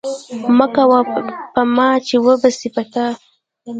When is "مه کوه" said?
0.57-0.99